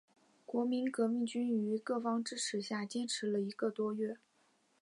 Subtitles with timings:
[0.47, 4.17] 国民革命军于各方支持下坚持一个多月。